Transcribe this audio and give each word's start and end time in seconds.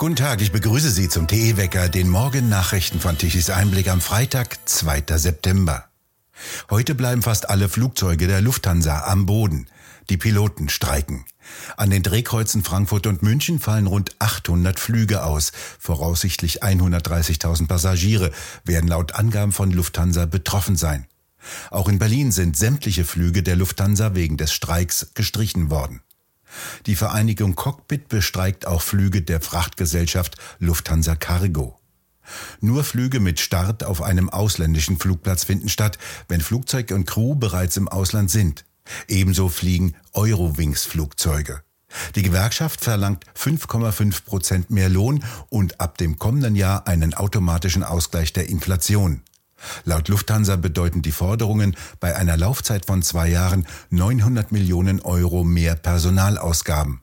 Guten 0.00 0.16
Tag, 0.16 0.40
ich 0.40 0.50
begrüße 0.50 0.90
Sie 0.90 1.10
zum 1.10 1.28
TE-Wecker, 1.28 1.90
den 1.90 2.08
Morgennachrichten 2.08 3.00
von 3.00 3.18
Tichys 3.18 3.50
Einblick 3.50 3.90
am 3.90 4.00
Freitag, 4.00 4.56
2. 4.64 5.04
September. 5.18 5.90
Heute 6.70 6.94
bleiben 6.94 7.20
fast 7.20 7.50
alle 7.50 7.68
Flugzeuge 7.68 8.26
der 8.26 8.40
Lufthansa 8.40 9.04
am 9.04 9.26
Boden. 9.26 9.66
Die 10.08 10.16
Piloten 10.16 10.70
streiken. 10.70 11.26
An 11.76 11.90
den 11.90 12.02
Drehkreuzen 12.02 12.64
Frankfurt 12.64 13.06
und 13.06 13.22
München 13.22 13.58
fallen 13.58 13.86
rund 13.86 14.16
800 14.20 14.80
Flüge 14.80 15.22
aus. 15.22 15.52
Voraussichtlich 15.78 16.62
130.000 16.62 17.68
Passagiere 17.68 18.32
werden 18.64 18.88
laut 18.88 19.16
Angaben 19.16 19.52
von 19.52 19.70
Lufthansa 19.70 20.24
betroffen 20.24 20.76
sein. 20.76 21.08
Auch 21.70 21.90
in 21.90 21.98
Berlin 21.98 22.32
sind 22.32 22.56
sämtliche 22.56 23.04
Flüge 23.04 23.42
der 23.42 23.56
Lufthansa 23.56 24.14
wegen 24.14 24.38
des 24.38 24.54
Streiks 24.54 25.10
gestrichen 25.12 25.68
worden. 25.68 26.00
Die 26.86 26.96
Vereinigung 26.96 27.54
Cockpit 27.54 28.08
bestreikt 28.08 28.66
auch 28.66 28.82
Flüge 28.82 29.22
der 29.22 29.40
Frachtgesellschaft 29.40 30.36
Lufthansa 30.58 31.14
Cargo. 31.16 31.80
Nur 32.60 32.84
Flüge 32.84 33.20
mit 33.20 33.40
Start 33.40 33.84
auf 33.84 34.02
einem 34.02 34.30
ausländischen 34.30 34.98
Flugplatz 34.98 35.44
finden 35.44 35.68
statt, 35.68 35.98
wenn 36.28 36.40
Flugzeug 36.40 36.90
und 36.92 37.06
Crew 37.06 37.34
bereits 37.34 37.76
im 37.76 37.88
Ausland 37.88 38.30
sind. 38.30 38.64
Ebenso 39.08 39.48
fliegen 39.48 39.94
Eurowings-Flugzeuge. 40.12 41.62
Die 42.14 42.22
Gewerkschaft 42.22 42.82
verlangt 42.82 43.24
5,5 43.36 44.24
Prozent 44.24 44.70
mehr 44.70 44.88
Lohn 44.88 45.24
und 45.48 45.80
ab 45.80 45.98
dem 45.98 46.18
kommenden 46.18 46.54
Jahr 46.54 46.86
einen 46.86 47.14
automatischen 47.14 47.82
Ausgleich 47.82 48.32
der 48.32 48.48
Inflation. 48.48 49.22
Laut 49.84 50.08
Lufthansa 50.08 50.56
bedeuten 50.56 51.02
die 51.02 51.12
Forderungen 51.12 51.76
bei 52.00 52.16
einer 52.16 52.36
Laufzeit 52.36 52.86
von 52.86 53.02
zwei 53.02 53.28
Jahren 53.28 53.66
900 53.90 54.52
Millionen 54.52 55.00
Euro 55.00 55.44
mehr 55.44 55.74
Personalausgaben. 55.76 57.02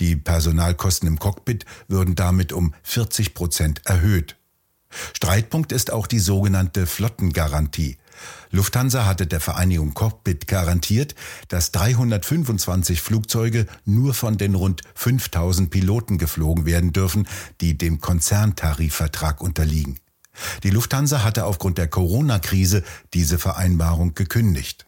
Die 0.00 0.16
Personalkosten 0.16 1.08
im 1.08 1.18
Cockpit 1.18 1.66
würden 1.88 2.14
damit 2.14 2.52
um 2.52 2.74
40 2.82 3.34
Prozent 3.34 3.82
erhöht. 3.84 4.36
Streitpunkt 5.14 5.72
ist 5.72 5.92
auch 5.92 6.06
die 6.06 6.18
sogenannte 6.18 6.86
Flottengarantie. 6.86 7.96
Lufthansa 8.50 9.06
hatte 9.06 9.26
der 9.26 9.40
Vereinigung 9.40 9.94
Cockpit 9.94 10.46
garantiert, 10.46 11.14
dass 11.48 11.72
325 11.72 13.00
Flugzeuge 13.00 13.66
nur 13.84 14.12
von 14.12 14.36
den 14.36 14.54
rund 14.54 14.82
5000 14.94 15.70
Piloten 15.70 16.18
geflogen 16.18 16.66
werden 16.66 16.92
dürfen, 16.92 17.26
die 17.60 17.78
dem 17.78 18.00
Konzerntarifvertrag 18.00 19.40
unterliegen. 19.40 19.98
Die 20.62 20.70
Lufthansa 20.70 21.22
hatte 21.22 21.44
aufgrund 21.44 21.78
der 21.78 21.88
Corona-Krise 21.88 22.82
diese 23.14 23.38
Vereinbarung 23.38 24.14
gekündigt. 24.14 24.86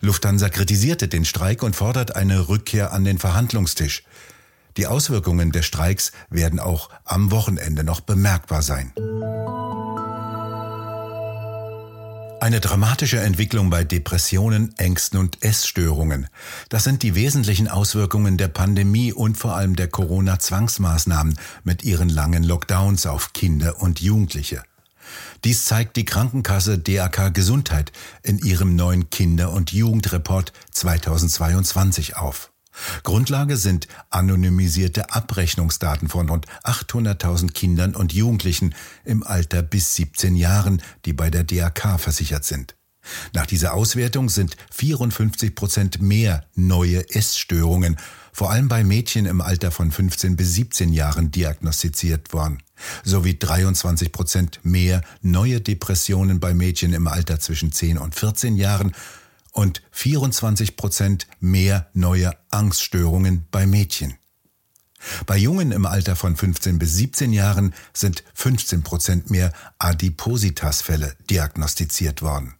Lufthansa 0.00 0.48
kritisierte 0.48 1.08
den 1.08 1.24
Streik 1.24 1.62
und 1.62 1.76
fordert 1.76 2.16
eine 2.16 2.48
Rückkehr 2.48 2.92
an 2.92 3.04
den 3.04 3.18
Verhandlungstisch. 3.18 4.04
Die 4.76 4.86
Auswirkungen 4.86 5.52
des 5.52 5.66
Streiks 5.66 6.12
werden 6.30 6.58
auch 6.58 6.88
am 7.04 7.30
Wochenende 7.30 7.84
noch 7.84 8.00
bemerkbar 8.00 8.62
sein. 8.62 8.92
Eine 12.42 12.58
dramatische 12.58 13.20
Entwicklung 13.20 13.70
bei 13.70 13.84
Depressionen, 13.84 14.76
Ängsten 14.76 15.20
und 15.20 15.44
Essstörungen. 15.44 16.26
Das 16.70 16.82
sind 16.82 17.04
die 17.04 17.14
wesentlichen 17.14 17.68
Auswirkungen 17.68 18.36
der 18.36 18.48
Pandemie 18.48 19.12
und 19.12 19.36
vor 19.36 19.54
allem 19.54 19.76
der 19.76 19.86
Corona-Zwangsmaßnahmen 19.86 21.38
mit 21.62 21.84
ihren 21.84 22.08
langen 22.08 22.42
Lockdowns 22.42 23.06
auf 23.06 23.32
Kinder 23.32 23.80
und 23.80 24.00
Jugendliche. 24.00 24.64
Dies 25.44 25.66
zeigt 25.66 25.94
die 25.94 26.04
Krankenkasse 26.04 26.80
DAK 26.80 27.32
Gesundheit 27.32 27.92
in 28.24 28.40
ihrem 28.40 28.74
neuen 28.74 29.08
Kinder- 29.08 29.52
und 29.52 29.70
Jugendreport 29.70 30.52
2022 30.72 32.16
auf. 32.16 32.51
Grundlage 33.02 33.56
sind 33.56 33.88
anonymisierte 34.10 35.12
Abrechnungsdaten 35.12 36.08
von 36.08 36.28
rund 36.28 36.46
800.000 36.64 37.52
Kindern 37.52 37.94
und 37.94 38.12
Jugendlichen 38.12 38.74
im 39.04 39.22
Alter 39.22 39.62
bis 39.62 39.94
17 39.94 40.36
Jahren, 40.36 40.82
die 41.04 41.12
bei 41.12 41.30
der 41.30 41.44
DAK 41.44 42.00
versichert 42.00 42.44
sind. 42.44 42.74
Nach 43.34 43.46
dieser 43.46 43.74
Auswertung 43.74 44.28
sind 44.28 44.56
54 44.70 45.54
Prozent 45.54 46.00
mehr 46.00 46.44
neue 46.54 47.08
Essstörungen, 47.10 47.96
vor 48.32 48.50
allem 48.50 48.68
bei 48.68 48.84
Mädchen 48.84 49.26
im 49.26 49.40
Alter 49.40 49.70
von 49.70 49.90
15 49.90 50.36
bis 50.36 50.54
17 50.54 50.92
Jahren 50.92 51.30
diagnostiziert 51.30 52.32
worden, 52.32 52.62
sowie 53.04 53.38
23 53.38 54.12
Prozent 54.12 54.60
mehr 54.62 55.02
neue 55.20 55.60
Depressionen 55.60 56.40
bei 56.40 56.54
Mädchen 56.54 56.92
im 56.94 57.08
Alter 57.08 57.40
zwischen 57.40 57.72
10 57.72 57.98
und 57.98 58.14
14 58.14 58.56
Jahren 58.56 58.94
und 59.52 59.82
24 59.92 60.76
Prozent 60.76 61.26
mehr 61.40 61.88
neue 61.92 62.32
Angststörungen 62.50 63.46
bei 63.50 63.66
Mädchen. 63.66 64.14
Bei 65.26 65.36
Jungen 65.36 65.72
im 65.72 65.84
Alter 65.86 66.16
von 66.16 66.36
15 66.36 66.78
bis 66.78 66.94
17 66.94 67.32
Jahren 67.32 67.74
sind 67.92 68.22
15 68.34 68.82
Prozent 68.82 69.30
mehr 69.30 69.52
Adipositas-Fälle 69.78 71.16
diagnostiziert 71.28 72.22
worden. 72.22 72.54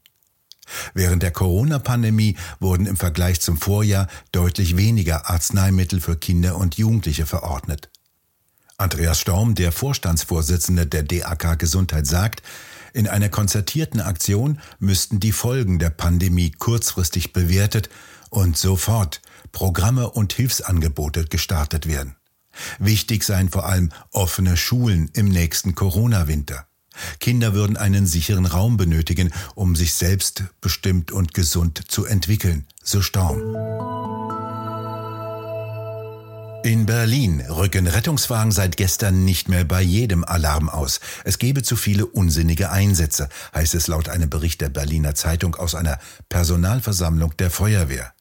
Während 0.95 1.23
der 1.23 1.31
Corona-Pandemie 1.31 2.37
wurden 2.61 2.87
im 2.87 2.97
Vergleich 2.97 3.41
zum 3.41 3.57
Vorjahr 3.57 4.09
deutlich 4.33 4.77
weniger 4.77 5.29
Arzneimittel 5.29 6.01
für 6.01 6.17
Kinder 6.17 6.57
und 6.57 6.77
Jugendliche 6.77 7.27
verordnet. 7.27 7.91
Andreas 8.79 9.21
Storm, 9.21 9.55
der 9.55 9.71
Vorstandsvorsitzende 9.71 10.87
der 10.87 11.05
DAK 11.05 11.59
Gesundheit, 11.59 12.07
sagt, 12.07 12.43
in 12.93 13.09
einer 13.09 13.29
konzertierten 13.29 14.01
Aktion 14.01 14.61
müssten 14.79 15.21
die 15.21 15.33
Folgen 15.33 15.79
der 15.79 15.91
Pandemie 15.91 16.51
kurzfristig 16.51 17.33
bewertet 17.33 17.89
und 18.31 18.57
sofort 18.57 19.21
Programme 19.53 20.11
und 20.11 20.33
Hilfsangebote 20.33 21.25
gestartet 21.27 21.87
werden. 21.87 22.17
Wichtig 22.79 23.25
seien 23.25 23.49
vor 23.49 23.67
allem 23.67 23.91
offene 24.11 24.57
Schulen 24.57 25.11
im 25.15 25.29
nächsten 25.29 25.75
Corona-Winter. 25.75 26.67
Kinder 27.21 27.55
würden 27.55 27.77
einen 27.79 28.07
sicheren 28.07 28.45
Raum 28.45 28.77
benötigen, 28.77 29.33
um 29.55 29.77
sich 29.77 29.95
selbst 29.95 30.45
bestimmt 30.61 31.11
und 31.11 31.33
gesund 31.33 31.83
zu 31.89 32.05
entwickeln, 32.05 32.67
so 32.83 33.01
Storm. 33.01 34.22
In 36.65 36.87
Berlin 36.87 37.41
rücken 37.41 37.89
Rettungswagen 37.89 38.53
seit 38.53 38.77
gestern 38.77 39.25
nicht 39.25 39.49
mehr 39.49 39.65
bei 39.65 39.83
jedem 39.83 40.23
Alarm 40.23 40.69
aus. 40.69 41.01
Es 41.25 41.39
gebe 41.39 41.65
zu 41.65 41.75
viele 41.75 42.07
unsinnige 42.07 42.71
Einsätze, 42.71 43.29
heißt 43.53 43.75
es 43.75 43.89
laut 43.89 44.09
einem 44.09 44.31
Bericht 44.31 44.61
der 44.61 44.69
Berliner 44.69 45.17
Zeitung 45.17 45.57
aus 45.57 45.75
einer 45.75 45.99
Personalversammlung 46.29 47.37
der 47.37 47.51
Feuerwehr. 47.51 48.13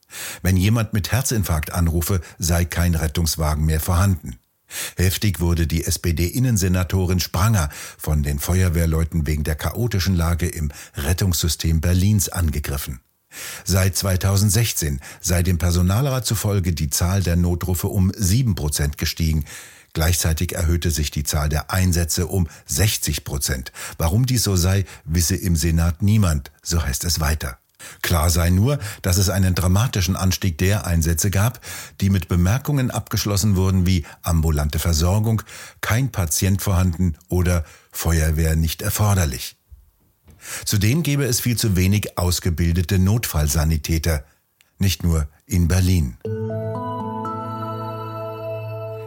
Wenn 0.42 0.56
jemand 0.56 0.92
mit 0.92 1.12
Herzinfarkt 1.12 1.72
anrufe, 1.72 2.20
sei 2.38 2.64
kein 2.64 2.96
Rettungswagen 2.96 3.64
mehr 3.64 3.80
vorhanden. 3.80 4.40
Heftig 4.96 5.38
wurde 5.38 5.68
die 5.68 5.84
SPD-Innensenatorin 5.84 7.20
Spranger 7.20 7.68
von 7.96 8.24
den 8.24 8.40
Feuerwehrleuten 8.40 9.24
wegen 9.24 9.44
der 9.44 9.54
chaotischen 9.54 10.16
Lage 10.16 10.48
im 10.48 10.72
Rettungssystem 10.96 11.80
Berlins 11.80 12.28
angegriffen. 12.28 13.00
Seit 13.64 13.96
2016 13.96 15.00
sei 15.20 15.42
dem 15.42 15.58
Personalrat 15.58 16.26
zufolge 16.26 16.72
die 16.72 16.90
Zahl 16.90 17.22
der 17.22 17.36
Notrufe 17.36 17.88
um 17.88 18.12
sieben 18.16 18.54
Prozent 18.54 18.98
gestiegen. 18.98 19.44
Gleichzeitig 19.94 20.54
erhöhte 20.54 20.90
sich 20.90 21.10
die 21.10 21.24
Zahl 21.24 21.48
der 21.48 21.70
Einsätze 21.70 22.26
um 22.26 22.48
60 22.66 23.24
Prozent. 23.24 23.72
Warum 23.98 24.24
dies 24.26 24.42
so 24.42 24.56
sei, 24.56 24.84
wisse 25.04 25.36
im 25.36 25.54
Senat 25.54 26.02
niemand, 26.02 26.50
so 26.62 26.82
heißt 26.82 27.04
es 27.04 27.20
weiter. 27.20 27.58
Klar 28.00 28.30
sei 28.30 28.50
nur, 28.50 28.78
dass 29.02 29.18
es 29.18 29.28
einen 29.28 29.54
dramatischen 29.54 30.16
Anstieg 30.16 30.58
der 30.58 30.86
Einsätze 30.86 31.30
gab, 31.30 31.60
die 32.00 32.10
mit 32.10 32.28
Bemerkungen 32.28 32.90
abgeschlossen 32.90 33.56
wurden 33.56 33.86
wie 33.86 34.04
ambulante 34.22 34.78
Versorgung, 34.78 35.42
kein 35.80 36.10
Patient 36.10 36.62
vorhanden 36.62 37.16
oder 37.28 37.64
Feuerwehr 37.90 38.56
nicht 38.56 38.82
erforderlich. 38.82 39.56
Zudem 40.64 41.02
gäbe 41.02 41.24
es 41.24 41.40
viel 41.40 41.56
zu 41.56 41.76
wenig 41.76 42.18
ausgebildete 42.18 42.98
Notfallsanitäter, 42.98 44.24
nicht 44.78 45.02
nur 45.02 45.28
in 45.46 45.68
Berlin. 45.68 46.16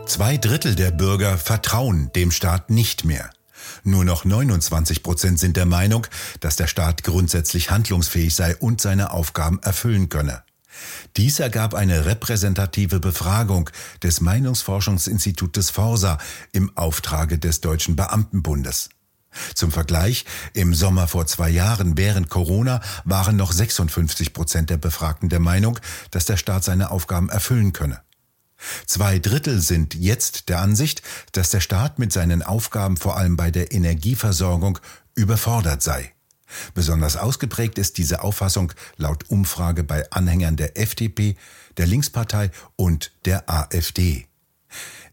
Zwei 0.07 0.37
Drittel 0.37 0.75
der 0.75 0.91
Bürger 0.91 1.37
vertrauen 1.37 2.11
dem 2.15 2.31
Staat 2.31 2.69
nicht 2.69 3.05
mehr. 3.05 3.29
Nur 3.83 4.05
noch 4.05 4.25
29 4.25 5.03
Prozent 5.03 5.39
sind 5.39 5.57
der 5.57 5.65
Meinung, 5.65 6.07
dass 6.39 6.55
der 6.55 6.67
Staat 6.67 7.03
grundsätzlich 7.03 7.71
handlungsfähig 7.71 8.35
sei 8.35 8.55
und 8.55 8.81
seine 8.81 9.11
Aufgaben 9.11 9.59
erfüllen 9.61 10.09
könne. 10.09 10.43
Dies 11.17 11.39
ergab 11.39 11.73
eine 11.73 12.05
repräsentative 12.05 12.99
Befragung 12.99 13.69
des 14.03 14.21
Meinungsforschungsinstitutes 14.21 15.69
Forsa 15.69 16.17
im 16.51 16.75
Auftrage 16.77 17.39
des 17.39 17.61
Deutschen 17.61 17.95
Beamtenbundes. 17.95 18.89
Zum 19.53 19.71
Vergleich, 19.71 20.25
im 20.53 20.73
Sommer 20.73 21.07
vor 21.07 21.27
zwei 21.27 21.49
Jahren 21.49 21.97
während 21.97 22.29
Corona 22.29 22.81
waren 23.03 23.35
noch 23.35 23.51
56 23.51 24.33
Prozent 24.33 24.69
der 24.69 24.77
Befragten 24.77 25.29
der 25.29 25.39
Meinung, 25.39 25.79
dass 26.11 26.25
der 26.25 26.37
Staat 26.37 26.63
seine 26.63 26.91
Aufgaben 26.91 27.29
erfüllen 27.29 27.73
könne. 27.73 28.01
Zwei 28.85 29.19
Drittel 29.19 29.61
sind 29.61 29.93
jetzt 29.95 30.49
der 30.49 30.59
Ansicht, 30.59 31.01
dass 31.33 31.49
der 31.49 31.59
Staat 31.59 31.99
mit 31.99 32.13
seinen 32.13 32.41
Aufgaben 32.41 32.97
vor 32.97 33.17
allem 33.17 33.35
bei 33.35 33.51
der 33.51 33.71
Energieversorgung 33.71 34.79
überfordert 35.13 35.83
sei. 35.83 36.13
Besonders 36.73 37.17
ausgeprägt 37.17 37.77
ist 37.77 37.97
diese 37.97 38.21
Auffassung 38.21 38.71
laut 38.97 39.29
Umfrage 39.29 39.83
bei 39.83 40.09
Anhängern 40.11 40.55
der 40.55 40.77
FDP, 40.77 41.35
der 41.77 41.87
Linkspartei 41.87 42.51
und 42.75 43.11
der 43.25 43.49
AfD. 43.49 44.27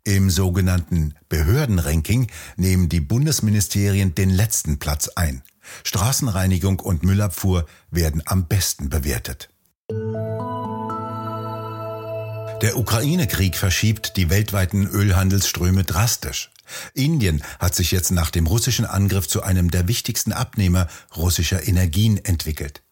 Im 0.04 0.30
sogenannten 0.30 1.14
Behördenranking 1.28 2.26
nehmen 2.56 2.88
die 2.88 3.00
Bundesministerien 3.00 4.16
den 4.16 4.30
letzten 4.30 4.80
Platz 4.80 5.08
ein. 5.08 5.42
Straßenreinigung 5.84 6.80
und 6.80 7.04
Müllabfuhr 7.04 7.66
werden 7.92 8.20
am 8.26 8.48
besten 8.48 8.88
bewertet. 8.88 9.48
Der 12.62 12.76
Ukraine-Krieg 12.76 13.56
verschiebt 13.56 14.16
die 14.16 14.28
weltweiten 14.28 14.88
Ölhandelsströme 14.88 15.84
drastisch. 15.84 16.50
Indien 16.94 17.44
hat 17.60 17.76
sich 17.76 17.92
jetzt 17.92 18.10
nach 18.10 18.30
dem 18.30 18.48
russischen 18.48 18.86
Angriff 18.86 19.28
zu 19.28 19.44
einem 19.44 19.70
der 19.70 19.86
wichtigsten 19.86 20.32
Abnehmer 20.32 20.88
russischer 21.16 21.68
Energien 21.68 22.16
entwickelt. 22.24 22.82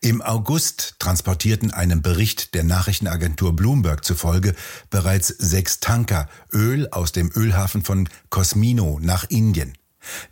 Im 0.00 0.22
August 0.22 0.96
transportierten 0.98 1.70
einem 1.70 2.02
Bericht 2.02 2.54
der 2.54 2.64
Nachrichtenagentur 2.64 3.54
Bloomberg 3.54 4.04
zufolge 4.04 4.54
bereits 4.90 5.28
sechs 5.28 5.80
Tanker 5.80 6.28
Öl 6.52 6.88
aus 6.90 7.12
dem 7.12 7.30
Ölhafen 7.34 7.84
von 7.84 8.08
Kosmino 8.30 8.98
nach 9.00 9.24
Indien. 9.28 9.74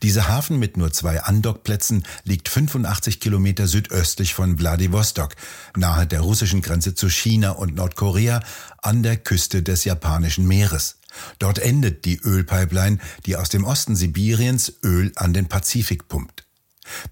Dieser 0.03 0.29
Hafen 0.29 0.59
mit 0.59 0.77
nur 0.77 0.93
zwei 0.93 1.23
Andockplätzen 1.23 2.05
liegt 2.25 2.49
85 2.49 3.21
Kilometer 3.21 3.67
südöstlich 3.67 4.35
von 4.35 4.59
Wladiwostok, 4.59 5.37
nahe 5.77 6.07
der 6.07 6.21
russischen 6.21 6.63
Grenze 6.63 6.95
zu 6.95 7.09
China 7.09 7.53
und 7.53 7.75
Nordkorea 7.75 8.43
an 8.79 9.03
der 9.03 9.17
Küste 9.17 9.63
des 9.63 9.85
japanischen 9.85 10.47
Meeres. 10.47 10.97
Dort 11.39 11.59
endet 11.59 12.05
die 12.05 12.21
Ölpipeline, 12.21 12.99
die 13.27 13.37
aus 13.37 13.49
dem 13.49 13.65
Osten 13.65 13.97
Sibiriens 13.97 14.73
Öl 14.85 15.13
an 15.17 15.33
den 15.33 15.49
Pazifik 15.49 16.09
pumpt. 16.09 16.45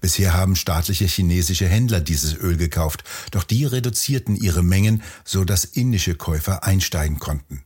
Bisher 0.01 0.33
haben 0.33 0.55
staatliche 0.55 1.05
chinesische 1.05 1.67
Händler 1.67 2.01
dieses 2.01 2.35
Öl 2.35 2.57
gekauft, 2.57 3.03
doch 3.31 3.43
die 3.43 3.65
reduzierten 3.65 4.35
ihre 4.35 4.63
Mengen, 4.63 5.03
so 5.23 5.43
dass 5.43 5.65
indische 5.65 6.15
Käufer 6.15 6.63
einsteigen 6.63 7.19
konnten. 7.19 7.63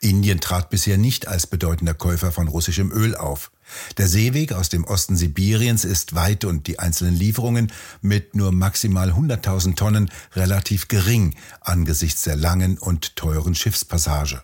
Indien 0.00 0.40
trat 0.40 0.70
bisher 0.70 0.98
nicht 0.98 1.28
als 1.28 1.46
bedeutender 1.46 1.94
Käufer 1.94 2.30
von 2.30 2.48
russischem 2.48 2.92
Öl 2.92 3.14
auf. 3.14 3.50
Der 3.96 4.06
Seeweg 4.06 4.52
aus 4.52 4.68
dem 4.68 4.84
Osten 4.84 5.16
Sibiriens 5.16 5.84
ist 5.84 6.14
weit 6.14 6.44
und 6.44 6.66
die 6.66 6.78
einzelnen 6.78 7.16
Lieferungen 7.16 7.72
mit 8.02 8.34
nur 8.34 8.52
maximal 8.52 9.10
100.000 9.12 9.76
Tonnen 9.76 10.10
relativ 10.34 10.88
gering 10.88 11.34
angesichts 11.60 12.22
der 12.22 12.36
langen 12.36 12.76
und 12.78 13.16
teuren 13.16 13.54
Schiffspassage. 13.54 14.42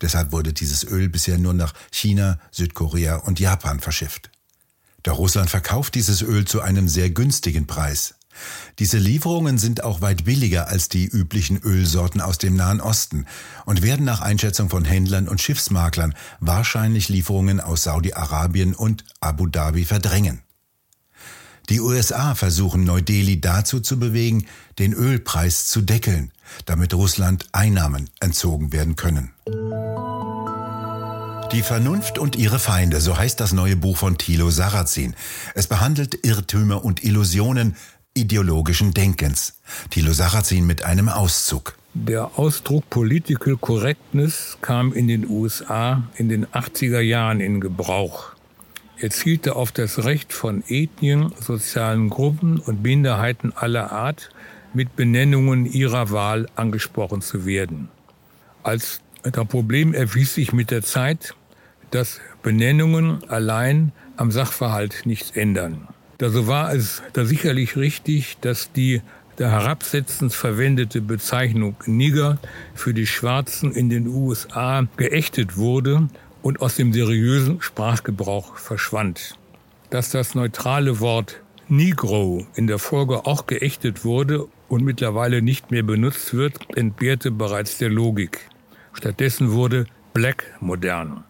Deshalb 0.00 0.32
wurde 0.32 0.52
dieses 0.52 0.84
Öl 0.84 1.08
bisher 1.08 1.38
nur 1.38 1.54
nach 1.54 1.74
China, 1.90 2.38
Südkorea 2.50 3.16
und 3.16 3.40
Japan 3.40 3.80
verschifft. 3.80 4.30
Doch 5.04 5.18
Russland 5.18 5.50
verkauft 5.50 5.94
dieses 5.94 6.22
Öl 6.22 6.44
zu 6.46 6.60
einem 6.60 6.88
sehr 6.88 7.10
günstigen 7.10 7.66
Preis. 7.66 8.16
Diese 8.80 8.98
Lieferungen 8.98 9.58
sind 9.58 9.84
auch 9.84 10.00
weit 10.00 10.24
billiger 10.24 10.66
als 10.66 10.88
die 10.88 11.04
üblichen 11.04 11.58
Ölsorten 11.58 12.20
aus 12.20 12.38
dem 12.38 12.56
Nahen 12.56 12.80
Osten 12.80 13.26
und 13.64 13.82
werden 13.82 14.04
nach 14.04 14.20
Einschätzung 14.20 14.70
von 14.70 14.84
Händlern 14.84 15.28
und 15.28 15.40
Schiffsmaklern 15.40 16.14
wahrscheinlich 16.40 17.08
Lieferungen 17.08 17.60
aus 17.60 17.84
Saudi-Arabien 17.84 18.74
und 18.74 19.04
Abu 19.20 19.46
Dhabi 19.46 19.84
verdrängen. 19.84 20.42
Die 21.68 21.80
USA 21.80 22.34
versuchen 22.34 22.84
Neu-Delhi 22.84 23.40
dazu 23.40 23.80
zu 23.80 23.98
bewegen, 23.98 24.46
den 24.78 24.92
Ölpreis 24.92 25.66
zu 25.66 25.80
deckeln, 25.80 26.32
damit 26.66 26.92
Russland 26.92 27.46
Einnahmen 27.52 28.10
entzogen 28.20 28.72
werden 28.72 28.96
können. 28.96 29.32
Die 31.54 31.62
Vernunft 31.62 32.18
und 32.18 32.34
ihre 32.34 32.58
Feinde, 32.58 33.00
so 33.00 33.16
heißt 33.16 33.38
das 33.38 33.52
neue 33.52 33.76
Buch 33.76 33.96
von 33.96 34.18
Thilo 34.18 34.50
Sarrazin. 34.50 35.14
Es 35.54 35.68
behandelt 35.68 36.26
Irrtümer 36.26 36.84
und 36.84 37.04
Illusionen 37.04 37.76
ideologischen 38.12 38.92
Denkens. 38.92 39.60
Thilo 39.88 40.12
Sarrazin 40.12 40.66
mit 40.66 40.82
einem 40.82 41.08
Auszug. 41.08 41.76
Der 41.94 42.40
Ausdruck 42.40 42.90
Political 42.90 43.56
Correctness 43.56 44.58
kam 44.62 44.92
in 44.92 45.06
den 45.06 45.30
USA 45.30 46.02
in 46.16 46.28
den 46.28 46.44
80er 46.46 46.98
Jahren 46.98 47.38
in 47.38 47.60
Gebrauch. 47.60 48.32
Er 48.98 49.10
zielte 49.10 49.54
auf 49.54 49.70
das 49.70 50.04
Recht 50.04 50.32
von 50.32 50.64
Ethnien, 50.66 51.32
sozialen 51.38 52.10
Gruppen 52.10 52.58
und 52.58 52.82
Minderheiten 52.82 53.52
aller 53.52 53.92
Art, 53.92 54.30
mit 54.72 54.96
Benennungen 54.96 55.66
ihrer 55.66 56.10
Wahl 56.10 56.48
angesprochen 56.56 57.22
zu 57.22 57.46
werden. 57.46 57.90
Als 58.64 59.00
das 59.22 59.46
Problem 59.46 59.94
erwies 59.94 60.34
sich 60.34 60.52
mit 60.52 60.72
der 60.72 60.82
Zeit, 60.82 61.34
dass 61.94 62.20
Benennungen 62.42 63.22
allein 63.28 63.92
am 64.16 64.30
Sachverhalt 64.30 65.02
nichts 65.04 65.30
ändern. 65.30 65.88
Da 66.18 66.28
so 66.28 66.46
war 66.46 66.72
es 66.74 67.02
da 67.12 67.24
sicherlich 67.24 67.76
richtig, 67.76 68.38
dass 68.40 68.72
die 68.72 69.00
der 69.38 69.50
herabsetzend 69.50 70.32
verwendete 70.32 71.00
Bezeichnung 71.00 71.76
Nigger 71.86 72.38
für 72.74 72.94
die 72.94 73.06
Schwarzen 73.06 73.72
in 73.72 73.90
den 73.90 74.06
USA 74.06 74.86
geächtet 74.96 75.56
wurde 75.56 76.08
und 76.42 76.60
aus 76.60 76.76
dem 76.76 76.92
seriösen 76.92 77.60
Sprachgebrauch 77.60 78.56
verschwand. 78.56 79.36
Dass 79.90 80.10
das 80.10 80.34
neutrale 80.34 81.00
Wort 81.00 81.40
Negro 81.68 82.46
in 82.54 82.66
der 82.66 82.78
Folge 82.78 83.26
auch 83.26 83.46
geächtet 83.46 84.04
wurde 84.04 84.46
und 84.68 84.84
mittlerweile 84.84 85.42
nicht 85.42 85.70
mehr 85.70 85.82
benutzt 85.82 86.34
wird, 86.34 86.58
entbehrte 86.76 87.30
bereits 87.30 87.78
der 87.78 87.88
Logik. 87.88 88.48
Stattdessen 88.92 89.52
wurde 89.52 89.86
Black 90.12 90.44
modern. 90.60 91.24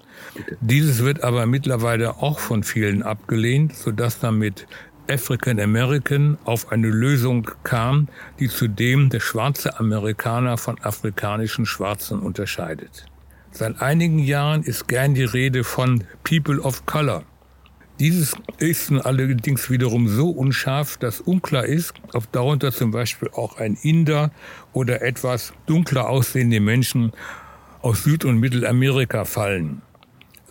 Dieses 0.61 1.05
wird 1.05 1.23
aber 1.23 1.47
mittlerweile 1.47 2.17
auch 2.17 2.39
von 2.39 2.63
vielen 2.63 3.03
abgelehnt, 3.03 3.75
sodass 3.75 4.19
damit 4.19 4.67
African 5.09 5.61
American 5.61 6.39
auf 6.45 6.73
eine 6.73 6.89
Lösung 6.89 7.51
kam, 7.63 8.09
die 8.41 8.49
zudem 8.49 9.11
der 9.11 9.21
schwarze 9.21 9.79
Amerikaner 9.79 10.57
von 10.57 10.81
afrikanischen 10.81 11.67
Schwarzen 11.67 12.21
unterscheidet. 12.21 13.07
Seit 13.51 13.81
einigen 13.81 14.19
Jahren 14.19 14.63
ist 14.63 14.89
gern 14.89 15.15
die 15.15 15.25
Rede 15.25 15.63
von 15.63 16.05
People 16.25 16.61
of 16.61 16.87
Color. 16.87 17.25
Dieses 18.01 18.35
ist 18.59 18.91
allerdings 18.91 19.71
wiederum 19.71 20.09
so 20.09 20.31
unscharf, 20.31 20.97
dass 20.97 21.21
unklar 21.21 21.65
ist, 21.65 21.95
ob 22.13 22.33
darunter 22.33 22.73
zum 22.73 22.91
Beispiel 22.91 23.29
auch 23.33 23.59
ein 23.59 23.79
Inder 23.81 24.33
oder 24.73 25.03
etwas 25.03 25.53
dunkler 25.67 26.09
aussehende 26.09 26.59
Menschen 26.59 27.13
aus 27.83 28.03
Süd- 28.03 28.25
und 28.25 28.41
Mittelamerika 28.41 29.25
fallen. 29.25 29.83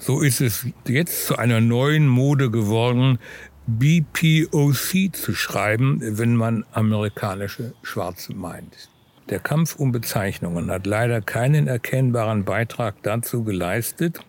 So 0.06 0.20
ist 0.20 0.42
es 0.42 0.68
jetzt 0.86 1.28
zu 1.28 1.38
einer 1.38 1.62
neuen 1.62 2.10
Mode 2.10 2.52
geworden, 2.52 3.20
BPOC 3.68 5.16
zu 5.16 5.34
schreiben, 5.34 6.00
wenn 6.02 6.36
man 6.36 6.66
amerikanische 6.74 7.74
Schwarze 7.84 8.34
meint. 8.34 8.90
Der 9.30 9.40
Kampf 9.40 9.78
um 9.78 9.94
Bezeichnungen 9.94 10.70
hat 10.70 10.86
leider 10.86 11.22
keinen 11.22 11.68
erkennbaren 11.68 12.44
Beitrag 12.44 12.96
dazu 13.04 13.46
geleistet, 13.46 14.20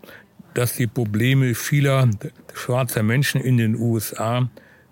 dass 0.54 0.74
die 0.74 0.86
Probleme 0.86 1.56
vieler 1.56 2.08
schwarzer 2.54 3.02
Menschen 3.02 3.40
in 3.40 3.56
den 3.56 3.74
USA 3.74 4.48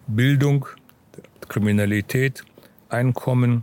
Bildung, 0.09 0.67
Kriminalität, 1.49 2.43
Einkommen, 2.89 3.63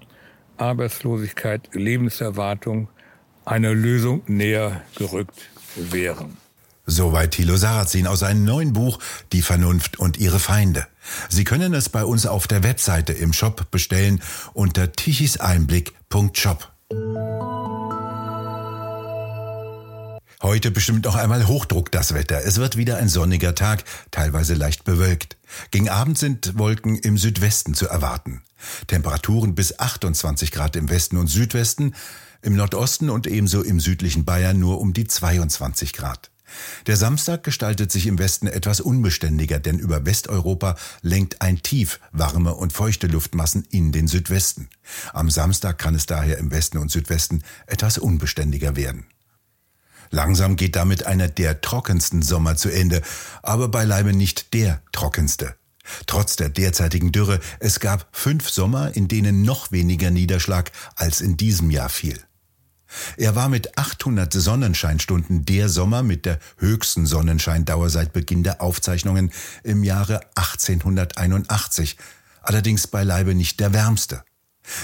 Arbeitslosigkeit, 0.56 1.68
Lebenserwartung 1.74 2.88
einer 3.44 3.74
Lösung 3.74 4.22
näher 4.26 4.84
gerückt 4.96 5.50
wären. 5.76 6.38
Soweit 6.90 7.32
Thilo 7.32 7.56
Sarrazin 7.56 8.08
aus 8.08 8.20
seinem 8.20 8.44
neuen 8.44 8.74
Buch 8.74 8.98
Die 9.32 9.44
Vernunft 9.44 10.00
und 10.00 10.18
ihre 10.18 10.40
Feinde. 10.40 10.88
Sie 11.30 11.44
können 11.44 11.76
es 11.76 11.88
bei 11.88 12.04
uns 12.04 12.26
auf 12.26 12.48
der 12.48 12.64
Webseite 12.64 13.14
im 13.14 13.32
Shop 13.32 13.70
bestellen 13.70 14.22
unter 14.54 14.92
tichiseinblick.shop. 14.92 16.72
Heute 20.42 20.72
bestimmt 20.72 21.06
noch 21.06 21.16
einmal 21.16 21.48
Hochdruck 21.48 21.92
das 21.92 22.16
Wetter. 22.16 22.44
Es 22.44 22.58
wird 22.58 22.76
wieder 22.76 22.98
ein 22.98 23.10
sonniger 23.10 23.54
Tag, 23.54 23.84
teilweise 24.10 24.56
leicht 24.56 24.84
bewölkt. 24.84 25.38
Gegen 25.70 25.90
Abend 25.90 26.18
sind 26.18 26.58
Wolken 26.58 26.98
im 26.98 27.20
Südwesten 27.20 27.76
zu 27.76 27.88
erwarten. 27.88 28.42
Temperaturen 28.88 29.54
bis 29.54 29.78
28 29.78 30.52
Grad 30.52 30.76
im 30.76 30.90
Westen 30.90 31.18
und 31.18 31.28
Südwesten, 31.28 31.94
im 32.42 32.56
Nordosten 32.56 33.12
und 33.12 33.28
ebenso 33.28 33.62
im 33.62 33.80
südlichen 33.80 34.26
Bayern 34.26 34.58
nur 34.58 34.82
um 34.82 34.94
die 34.94 35.06
22 35.06 35.94
Grad. 35.94 36.32
Der 36.88 36.98
Samstag 36.98 37.44
gestaltet 37.44 37.92
sich 37.92 38.08
im 38.08 38.20
Westen 38.20 38.48
etwas 38.48 38.82
unbeständiger, 38.82 39.60
denn 39.60 39.80
über 39.80 40.06
Westeuropa 40.06 40.76
lenkt 41.02 41.42
ein 41.42 41.62
Tief 41.62 42.00
warme 42.12 42.56
und 42.56 42.74
feuchte 42.74 43.08
Luftmassen 43.08 43.66
in 43.70 43.92
den 43.92 44.08
Südwesten. 44.08 44.70
Am 45.14 45.30
Samstag 45.30 45.78
kann 45.78 45.96
es 45.96 46.06
daher 46.06 46.38
im 46.38 46.52
Westen 46.52 46.78
und 46.78 46.92
Südwesten 46.92 47.44
etwas 47.68 47.98
unbeständiger 47.98 48.76
werden. 48.76 49.06
Langsam 50.12 50.56
geht 50.56 50.76
damit 50.76 51.06
einer 51.06 51.28
der 51.28 51.62
trockensten 51.62 52.22
Sommer 52.22 52.56
zu 52.56 52.70
Ende, 52.70 53.02
aber 53.44 53.68
beileibe 53.68 54.14
nicht 54.14 54.54
der 54.54 54.82
trockenste. 54.92 55.56
Trotz 56.08 56.36
der 56.36 56.50
derzeitigen 56.50 57.12
Dürre, 57.12 57.40
es 57.60 57.80
gab 57.80 58.08
fünf 58.12 58.50
Sommer, 58.50 58.96
in 58.96 59.08
denen 59.08 59.44
noch 59.44 59.72
weniger 59.72 60.12
Niederschlag 60.12 60.72
als 60.96 61.22
in 61.22 61.38
diesem 61.38 61.72
Jahr 61.72 61.90
fiel. 61.90 62.20
Er 63.18 63.36
war 63.36 63.50
mit 63.50 63.78
800 63.78 64.34
Sonnenscheinstunden 64.34 65.46
der 65.46 65.70
Sommer 65.70 66.04
mit 66.04 66.26
der 66.26 66.40
höchsten 66.58 67.06
Sonnenscheindauer 67.06 67.90
seit 67.90 68.14
Beginn 68.14 68.44
der 68.44 68.62
Aufzeichnungen 68.62 69.32
im 69.64 69.84
Jahre 69.84 70.22
1881, 70.36 71.98
allerdings 72.42 72.88
beileibe 72.88 73.36
nicht 73.36 73.60
der 73.60 73.74
wärmste. 73.74 74.24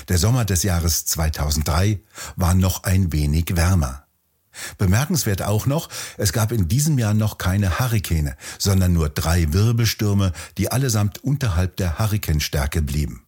Der 0.08 0.18
Sommer 0.18 0.46
des 0.46 0.64
Jahres 0.64 1.06
2003 1.06 2.00
war 2.36 2.54
noch 2.54 2.84
ein 2.84 3.12
wenig 3.12 3.56
wärmer. 3.56 4.06
Bemerkenswert 4.78 5.42
auch 5.42 5.66
noch, 5.66 5.90
es 6.18 6.32
gab 6.32 6.52
in 6.52 6.68
diesem 6.68 6.98
Jahr 6.98 7.14
noch 7.14 7.38
keine 7.38 7.80
Hurrikane, 7.80 8.38
sondern 8.58 8.94
nur 8.94 9.10
drei 9.10 9.52
Wirbelstürme, 9.52 10.32
die 10.58 10.72
allesamt 10.72 11.24
unterhalb 11.24 11.76
der 11.76 12.00
Hurrikanstärke 12.00 12.82
blieben. 12.82 13.26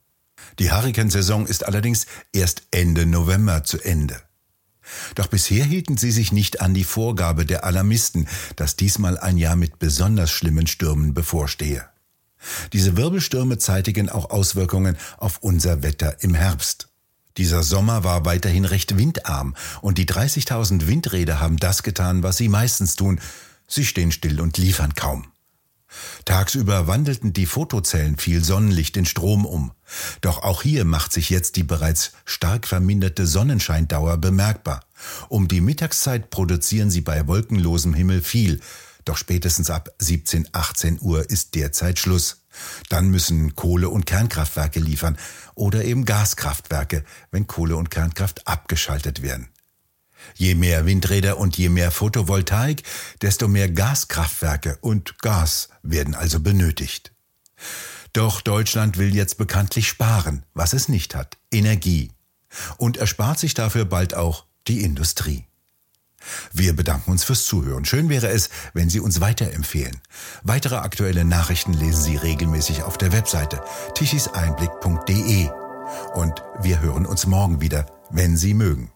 Die 0.60 0.72
Hurrikansaison 0.72 1.46
ist 1.46 1.66
allerdings 1.66 2.06
erst 2.32 2.64
Ende 2.72 3.06
November 3.06 3.64
zu 3.64 3.80
Ende. 3.80 4.22
Doch 5.16 5.28
bisher 5.28 5.66
hielten 5.66 5.98
sie 5.98 6.12
sich 6.12 6.32
nicht 6.32 6.62
an 6.62 6.74
die 6.74 6.84
Vorgabe 6.84 7.46
der 7.46 7.64
Alarmisten, 7.64 8.28
dass 8.56 8.76
diesmal 8.76 9.18
ein 9.18 9.38
Jahr 9.38 9.56
mit 9.56 9.80
besonders 9.80 10.32
schlimmen 10.32 10.68
Stürmen 10.68 11.14
bevorstehe. 11.14 11.86
Diese 12.74 12.98
Wirbelstürme 12.98 13.58
zeitigen 13.58 14.10
auch 14.10 14.30
Auswirkungen 14.30 14.98
auf 15.18 15.40
unser 15.42 15.84
Wetter 15.84 16.22
im 16.22 16.34
Herbst. 16.34 16.90
Dieser 17.38 17.62
Sommer 17.62 18.04
war 18.04 18.26
weiterhin 18.26 18.66
recht 18.66 18.98
windarm 18.98 19.56
und 19.82 19.98
die 19.98 20.06
30.000 20.06 20.88
Windräder 20.88 21.40
haben 21.40 21.58
das 21.58 21.84
getan, 21.84 22.24
was 22.24 22.38
sie 22.38 22.50
meistens 22.50 22.96
tun. 22.96 23.20
Sie 23.68 23.86
stehen 23.86 24.12
still 24.12 24.42
und 24.42 24.58
liefern 24.58 24.96
kaum. 24.96 25.28
Tagsüber 26.26 26.88
wandelten 26.88 27.34
die 27.34 27.46
Fotozellen 27.46 28.18
viel 28.18 28.44
Sonnenlicht 28.44 28.98
in 28.98 29.06
Strom 29.06 29.46
um. 29.46 29.72
Doch 30.22 30.44
auch 30.44 30.62
hier 30.62 30.86
macht 30.86 31.14
sich 31.14 31.30
jetzt 31.30 31.56
die 31.56 31.64
bereits 31.64 32.12
stark 32.26 32.68
verminderte 32.68 33.26
Sonnenscheindauer 33.26 34.18
bemerkbar. 34.18 34.82
Um 35.30 35.48
die 35.48 35.62
Mittagszeit 35.62 36.30
produzieren 36.30 36.92
sie 36.92 37.02
bei 37.02 37.28
wolkenlosem 37.28 37.94
Himmel 37.94 38.22
viel, 38.22 38.60
doch 39.06 39.16
spätestens 39.16 39.70
ab 39.70 39.90
17, 40.00 40.50
18 40.52 41.00
Uhr 41.02 41.30
ist 41.30 41.56
derzeit 41.56 41.98
Schluss. 41.98 42.42
Dann 42.90 43.10
müssen 43.10 43.56
Kohle- 43.56 43.90
und 43.90 44.06
Kernkraftwerke 44.06 44.82
liefern 44.82 45.18
oder 45.56 45.86
eben 45.86 46.04
Gaskraftwerke, 46.04 47.06
wenn 47.32 47.48
Kohle- 47.48 47.78
und 47.78 47.90
Kernkraft 47.90 48.46
abgeschaltet 48.48 49.22
werden. 49.22 49.48
Je 50.36 50.56
mehr 50.56 50.86
Windräder 50.86 51.38
und 51.38 51.58
je 51.58 51.70
mehr 51.70 51.92
Photovoltaik, 51.92 52.84
desto 53.22 53.48
mehr 53.48 53.70
Gaskraftwerke 53.70 54.78
und 54.82 55.20
Gas 55.20 55.70
werden 55.84 56.16
also 56.16 56.40
benötigt. 56.40 57.14
Doch 58.14 58.42
Deutschland 58.42 58.98
will 58.98 59.14
jetzt 59.16 59.38
bekanntlich 59.38 59.88
sparen, 59.88 60.44
was 60.54 60.74
es 60.74 60.90
nicht 60.90 61.16
hat, 61.16 61.38
Energie. 61.52 62.12
Und 62.78 62.98
erspart 62.98 63.40
sich 63.40 63.54
dafür 63.54 63.86
bald 63.86 64.16
auch 64.16 64.46
die 64.68 64.82
Industrie. 64.82 65.46
Wir 66.52 66.76
bedanken 66.76 67.12
uns 67.12 67.24
fürs 67.24 67.46
Zuhören. 67.46 67.86
Schön 67.86 68.10
wäre 68.10 68.30
es, 68.30 68.50
wenn 68.74 68.90
Sie 68.90 69.00
uns 69.00 69.22
weiterempfehlen. 69.22 70.02
Weitere 70.44 70.76
aktuelle 70.76 71.26
Nachrichten 71.26 71.74
lesen 71.74 72.04
Sie 72.04 72.16
regelmäßig 72.16 72.84
auf 72.84 72.98
der 72.98 73.12
Webseite 73.12 73.62
tichiseinblick.de. 73.96 75.50
Und 76.16 76.44
wir 76.62 76.82
hören 76.82 77.06
uns 77.06 77.28
morgen 77.28 77.62
wieder, 77.62 77.86
wenn 78.10 78.36
Sie 78.36 78.54
mögen. 78.54 78.92